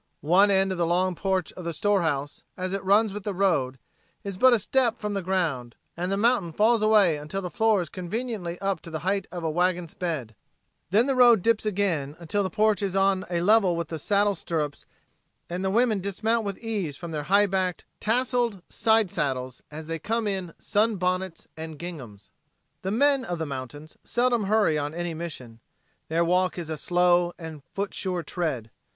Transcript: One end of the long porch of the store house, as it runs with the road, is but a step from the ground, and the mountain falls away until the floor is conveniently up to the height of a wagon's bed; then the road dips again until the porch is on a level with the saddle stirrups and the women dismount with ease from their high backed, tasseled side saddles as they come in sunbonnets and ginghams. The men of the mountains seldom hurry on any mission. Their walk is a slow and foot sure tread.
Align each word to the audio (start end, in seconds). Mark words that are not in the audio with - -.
One 0.25 0.49
end 0.49 0.71
of 0.71 0.79
the 0.79 0.87
long 0.87 1.13
porch 1.13 1.51
of 1.53 1.63
the 1.63 1.73
store 1.73 2.01
house, 2.01 2.41
as 2.57 2.73
it 2.73 2.83
runs 2.83 3.13
with 3.13 3.21
the 3.21 3.35
road, 3.35 3.77
is 4.23 4.35
but 4.35 4.51
a 4.51 4.57
step 4.57 4.97
from 4.97 5.13
the 5.13 5.21
ground, 5.21 5.75
and 5.95 6.11
the 6.11 6.17
mountain 6.17 6.53
falls 6.53 6.81
away 6.81 7.17
until 7.17 7.43
the 7.43 7.51
floor 7.51 7.81
is 7.81 7.89
conveniently 7.89 8.59
up 8.61 8.81
to 8.81 8.89
the 8.89 9.01
height 9.01 9.27
of 9.31 9.43
a 9.43 9.49
wagon's 9.51 9.93
bed; 9.93 10.33
then 10.89 11.05
the 11.05 11.13
road 11.13 11.43
dips 11.43 11.67
again 11.67 12.15
until 12.17 12.41
the 12.41 12.49
porch 12.49 12.81
is 12.81 12.95
on 12.95 13.25
a 13.29 13.41
level 13.41 13.75
with 13.75 13.89
the 13.89 13.99
saddle 13.99 14.33
stirrups 14.33 14.87
and 15.51 15.63
the 15.63 15.69
women 15.69 15.99
dismount 15.99 16.43
with 16.43 16.57
ease 16.57 16.97
from 16.97 17.11
their 17.11 17.25
high 17.29 17.45
backed, 17.45 17.85
tasseled 17.99 18.59
side 18.69 19.11
saddles 19.11 19.61
as 19.69 19.85
they 19.85 19.99
come 19.99 20.25
in 20.27 20.51
sunbonnets 20.57 21.47
and 21.55 21.77
ginghams. 21.77 22.31
The 22.81 22.89
men 22.89 23.23
of 23.23 23.37
the 23.37 23.45
mountains 23.45 23.97
seldom 24.03 24.45
hurry 24.45 24.79
on 24.79 24.95
any 24.95 25.13
mission. 25.13 25.59
Their 26.07 26.25
walk 26.25 26.57
is 26.57 26.71
a 26.71 26.75
slow 26.77 27.33
and 27.37 27.61
foot 27.75 27.93
sure 27.93 28.23
tread. 28.23 28.71